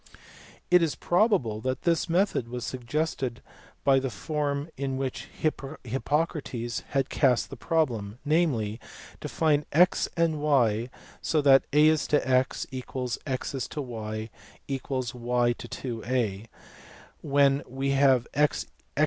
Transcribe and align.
It 0.71 0.81
is 0.81 0.95
probable 0.95 1.61
that 1.61 1.83
this 1.83 2.09
method 2.09 2.47
was 2.47 2.65
suggested 2.65 3.39
by 3.83 3.99
the 3.99 4.09
form 4.09 4.67
in 4.75 4.97
which 4.97 5.25
Hip 5.27 5.61
pocrates 6.05 6.79
had 6.89 7.09
cast 7.11 7.51
the 7.51 7.55
problem: 7.55 8.17
namely, 8.25 8.79
to 9.19 9.29
find 9.29 9.63
x 9.71 10.09
and 10.17 10.41
y 10.41 10.89
so 11.21 11.39
that 11.43 11.65
a: 11.71 11.87
x 11.91 12.07
x: 12.11 12.65
y 12.73 12.81
y: 13.77 14.29
2a, 14.79 16.47
whence 17.21 17.65
we 17.65 17.89
have 17.91 18.27
y? 18.35 18.47